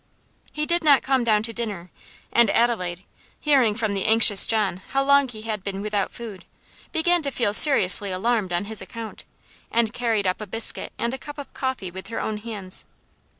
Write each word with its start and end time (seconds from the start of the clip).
He 0.51 0.65
did 0.65 0.83
not 0.83 1.03
come 1.03 1.23
down 1.23 1.43
to 1.43 1.53
dinner, 1.53 1.91
and 2.33 2.49
Adelaide, 2.49 3.03
hearing 3.39 3.75
from 3.75 3.93
the 3.93 4.05
anxious 4.07 4.47
John 4.47 4.77
how 4.89 5.03
long 5.03 5.27
he 5.27 5.43
had 5.43 5.63
been 5.63 5.79
without 5.79 6.11
food, 6.11 6.43
began 6.91 7.21
to 7.21 7.29
feel 7.29 7.53
seriously 7.53 8.09
alarmed 8.09 8.51
on 8.51 8.65
his 8.65 8.81
account, 8.81 9.25
and 9.69 9.93
carried 9.93 10.25
up 10.25 10.41
a 10.41 10.47
biscuit 10.47 10.91
and 10.97 11.13
a 11.13 11.19
cup 11.19 11.37
of 11.37 11.53
coffee 11.53 11.91
with 11.91 12.07
her 12.07 12.19
own 12.19 12.37
hands. 12.37 12.83